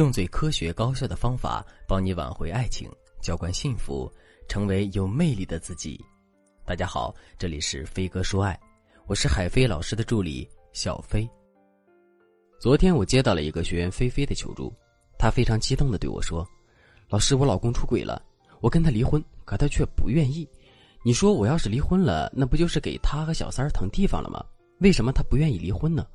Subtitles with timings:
[0.00, 4.10] 用最科学高效的方法帮你挽回爱情，浇灌幸福，
[4.48, 6.02] 成为有魅力的自己。
[6.64, 8.58] 大家好，这里是飞哥说爱，
[9.06, 11.28] 我是海飞老师的助理小飞。
[12.58, 14.72] 昨天我接到了一个学员菲菲的求助，
[15.18, 16.48] 她非常激动的对我说
[17.10, 18.22] ：“老师，我老公出轨了，
[18.62, 20.48] 我跟他离婚，可他却不愿意。
[21.02, 24.42] 你说我要是离婚了，那不就是给他和小三儿腾地方了吗？
[24.78, 26.06] 为什么他不愿意离婚呢？”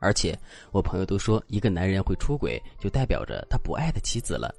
[0.00, 0.36] 而且，
[0.72, 4.52] 我朋友都说，一个男人会出轨，就代表着他不爱他妻子了。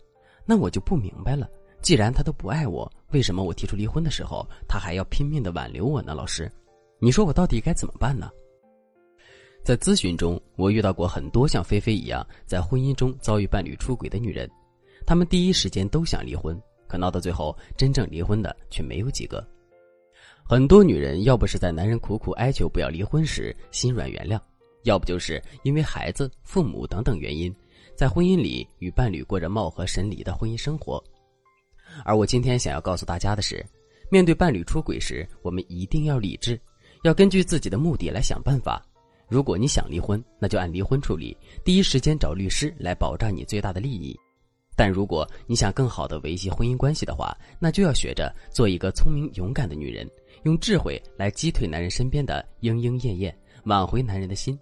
[0.45, 1.49] 那我就不明白了，
[1.81, 6.13] 既然他都不爱我，为什么我提出离婚的时候，他还要拼命的挽留我呢？
[6.13, 6.51] 老师，
[6.99, 8.29] 你说我到底该怎么办呢？
[9.63, 14.49] 在咨询中，我遇到过很多像菲菲一样在婚姻中遭遇伴侣出轨的女人，
[15.05, 19.43] 她们第一时间都想离婚，可闹到最后，真正离婚的却没有几个。
[20.43, 24.39] 很多女人要不是在男人苦苦哀求不要离婚时心软原谅。
[24.83, 27.53] 要不就是因为孩子、父母等等原因，
[27.95, 31.03] 在婚姻里与伴侣过着貌合神离的婚姻生活。
[32.05, 33.65] 而我今天想要告诉大家的是，
[34.09, 36.59] 面对伴侣出轨时，我们一定要理智，
[37.03, 38.81] 要根据自己的目的来想办法。
[39.27, 44.17] 如果你想离婚，那就按离婚处理，第一时间找律师来保障你最大的利益。
[44.75, 50.09] 但如果你想更好的维系婚姻关系的话，那就要学着做一个聪明勇敢的女人，
[50.43, 54.57] 用智慧来击退男人身边的莺莺燕燕，挽回男人的心。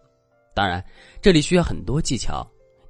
[0.54, 0.84] 当然，
[1.22, 2.46] 这里需要很多技巧。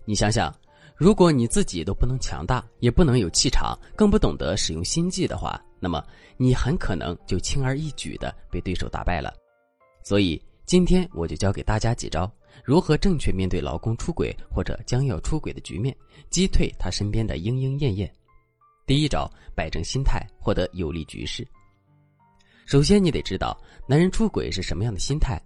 [0.05, 0.53] 你想想，
[0.95, 6.03] 如果你自己都不能强大，也不能有气场，更不懂得使用心计的话，那么
[6.37, 9.33] 你很可能就轻而易举的被对手打败了。
[10.03, 12.31] 所以今天我就教给大家几招，
[12.65, 15.95] 如何正确面对老公出轨或者将要出轨的局面，
[16.29, 18.11] 击退他身边的莺莺燕燕。
[18.87, 21.47] 第一招，摆正心态，获得有利局势。
[22.65, 23.55] 首先，你得知道
[23.87, 25.39] 男人出轨是什么样的心态。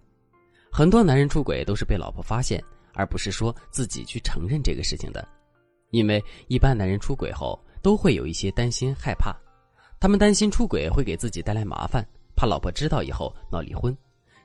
[0.76, 2.60] 很多男人出轨都是被老婆发现，
[2.94, 5.24] 而不是说自己去承认这个事情的。
[5.90, 9.32] 因为一般男人出轨后都会有一些担心害怕，
[10.00, 13.96] 他们担心出轨会给自己带来麻烦，怕老婆知道以后闹离婚，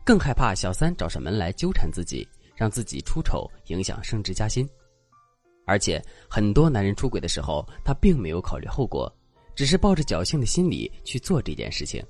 [0.05, 4.69] 更害怕小三找上门来纠缠自己，让自己出丑，影响升职加薪。
[5.65, 9.11] 而且很多男人出轨的时候，他并没有考虑后果，
[9.55, 12.05] 只是抱着侥幸的心理去做这件事情。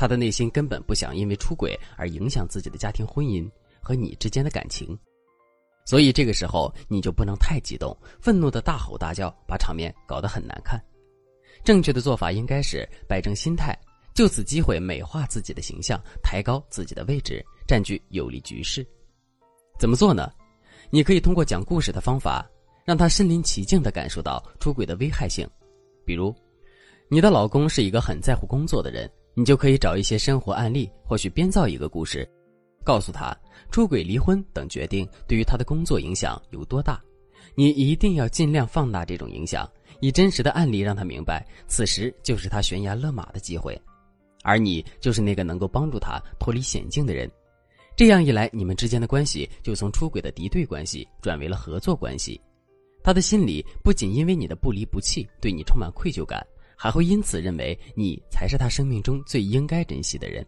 [0.00, 3.46] 他的内心根本不想因为出轨而影响自己的家庭婚姻
[3.82, 4.98] 和你之间的感情，
[5.84, 10.82] 所以这个时候你就不能太激动、愤怒的大吼大叫，把场面搞得很难看。
[11.62, 13.78] 正确的做法应该是摆正心态，
[14.14, 18.82] 就此机会美化自己的形象，抬高自己的位置，占据有利局势。
[19.78, 20.32] 怎么做呢？
[20.88, 22.48] 你可以通过讲故事的方法，
[22.86, 25.46] 让他身临其境的感受到出轨的危害性。
[26.06, 26.34] 比如，
[27.10, 29.10] 你的老公是一个很在乎工作的人。
[29.34, 32.28] 你就可以找一些生活案例，或许编造一个故事，
[32.84, 33.36] 告诉他
[33.70, 37.00] 出轨、离婚等决定对于他的工作影响有多大。
[37.54, 39.68] 你一定要尽量放大这种影响，
[40.00, 43.80] 以真实的案例让他明白，此时就是他悬崖勒马的机会，
[44.42, 47.30] 而你就是那个能够帮助他脱离险境的人。
[47.96, 52.40] 这样一来，你们之间的关系就从出轨的敌对关系转为了合作关系。
[53.02, 56.46] 他的心里不仅因为你的不离不弃，对你充满愧疚感。
[56.82, 60.42] 还会因此认为你才是他生命中最应该珍惜的人。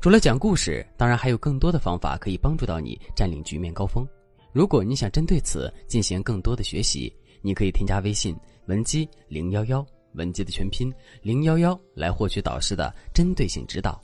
[0.00, 4.04] 除了讲故事，当然还有更多的方法可以帮助到你占领局面高峰。
[4.52, 8.36] 如果你想针对此进行更多的学习，你可以添加微信
[8.66, 10.92] 文姬零幺幺，文姬的全拼
[11.22, 14.02] 零幺幺，来获取导师的针对性指导。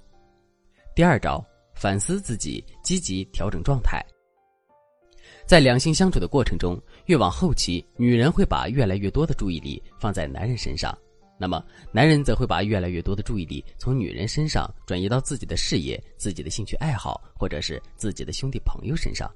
[0.94, 1.44] 第二招，
[1.75, 4.00] 反思自己，积极调整状态。
[5.44, 10.97] 在两性相处的过程中，越往后期，女人会把越来越多的注意力放在男人身上，
[11.37, 11.60] 那么
[11.91, 19.28] 男人则会把越来越多的注意力从女人身上转移到自己的事业、自己的兴趣爱好，或者是自己的兄弟朋友身上，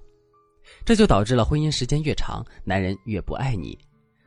[0.85, 3.77] 这就导致了婚姻时间越长，男人越不爱你，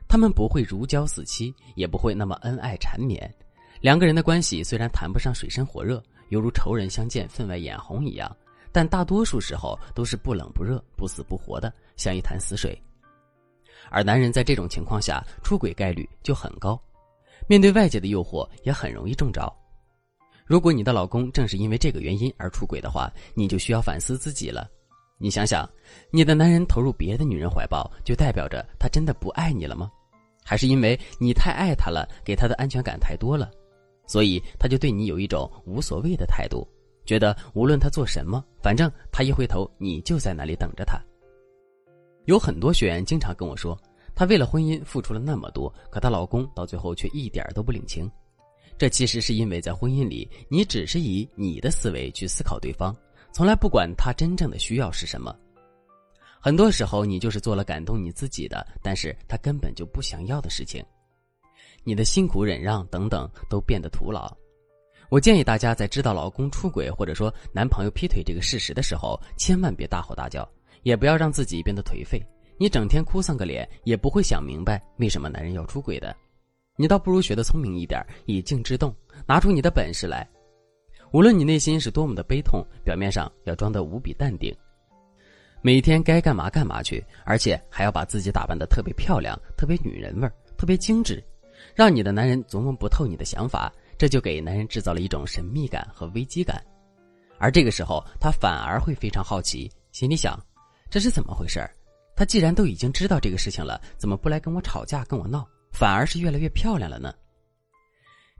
[0.06, 3.34] 他们不会如胶似漆，也不会那么恩爱缠绵，
[3.80, 8.30] 两个人的关系虽然谈不上水深火热，犹如仇人相见分外眼红一样。
[8.70, 12.78] 但大多数时候都是不冷不热、不死不活的，像一潭死水。
[13.90, 16.80] 而男人在这种情况下出轨概率就很高，
[17.46, 19.54] 面对外界的诱惑也很容易中招。
[20.46, 24.68] 如果你的老公正是因为这个原因而出轨的话，你就需要反思自己了。
[25.18, 25.68] 你想想，
[26.10, 29.90] 你的男人投入别的女人怀抱，就代表着他真的不爱你了吗？
[30.44, 33.50] 还是因为你太爱他了，给他的安全感太多了，
[34.06, 36.66] 所以他就对你有一种无所谓的态度？
[37.04, 40.98] 觉得无论他做什么，反正他一回头，你就在那里等着他。
[42.28, 43.74] 有很多学员经常跟我说，
[44.14, 48.06] 她为了婚姻付出了那么多，可她老公到最后却一点都不领情。
[48.76, 52.94] 这其实是因为在婚姻里，你只是以你的思维去思考对方，
[53.32, 55.34] 从来不管他真正的需要是什么。
[56.38, 60.84] 很多时候，你就是做了感动你自己的，但是他根本就不想要的事情。
[61.82, 64.30] 你的辛苦忍让等等都变得徒劳。
[65.08, 70.46] 我建议大家在知道老公出轨或者说男朋友劈腿这个事实的时候，千万别大吼大叫，
[70.82, 72.22] 也不要让自己变得颓废。
[72.56, 76.14] 你整天哭丧个脸，也不会想明白为什么男人要出轨的。
[76.76, 78.94] 你倒不如学得聪明一点，以静制动，
[79.26, 80.28] 拿出你的本事来。
[81.12, 84.54] 无论你内心是多么的悲痛，表面上要装得无比淡定。
[85.60, 91.22] 每天该干嘛干嘛去，而且还要把自己打扮得特别漂亮、特别女人味儿、特别精致，
[91.74, 96.62] 让你的男人琢磨不透你的想法，这就给男人制造了一种神秘感和危机感。
[97.38, 100.38] 而这个时候，他反而会非常好奇，心里想：
[100.90, 101.70] 这是怎么回事儿？
[102.16, 107.14] 他既然都已经知道这个事情了，怎么不来跟我吵架、跟我闹，反而是越来越漂亮了呢？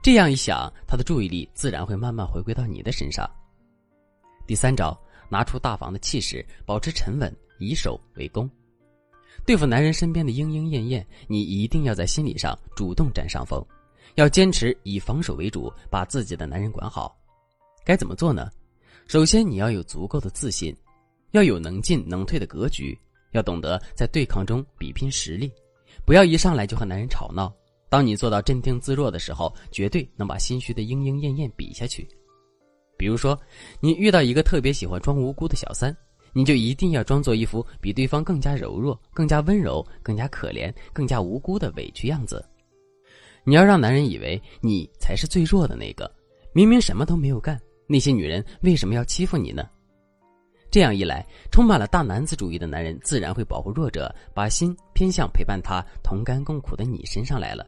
[0.01, 3.29] 这样一想，他的注意力自然会慢慢回归到你的身上。
[4.47, 4.99] 第三招。
[5.31, 8.49] 拿出大方的气势，保持沉稳，以守为攻。
[9.45, 13.63] 对付男人身边的莺莺燕燕，你一定要在心理上主动占上风，
[14.15, 17.15] 要坚持以防守为主，把自己的男人管好。
[17.85, 18.49] 该怎么做呢？
[19.07, 20.75] 首先，你要有足够的自信，
[21.31, 22.97] 要有能进能退的格局，
[23.31, 25.51] 要懂得在对抗中比拼实力，
[26.05, 27.53] 不要一上来就和男人吵闹。
[27.89, 32.07] 当你做到镇定自若的时候，绝对能把心虚的莺莺燕燕比下去。
[32.97, 33.39] 比如说，
[33.79, 35.95] 你遇到一个特别喜欢装无辜的小三，
[36.33, 42.45] 你就一定要装作一副比对方更加柔弱、更加温柔、更加可怜、更加无辜的委屈样子。
[43.43, 46.11] 你要让男人以为你才是最弱的那个，
[46.53, 49.67] 明明什么都没有干，那些女人为什么要欺负你呢？
[50.71, 57.65] 这样一来，充满了大男子主义的男人自然会保护弱者，把心偏向陪伴他同甘共苦的你身上来了。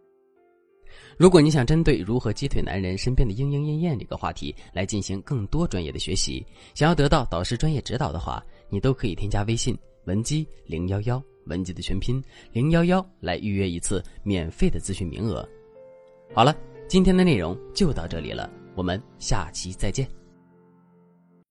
[1.18, 15.48] 如果你想针对如何击退男人身边的莺莺燕燕这个话题来进行更多专业的学习，想要得到导师专业指导的话，你都可以添加微信文姬零幺幺，文姬的全拼零幺幺来预约一次免费的咨询名额。
[16.34, 16.56] 好了，
[16.88, 20.21] 今天的内容就到这里了，我们下期再见。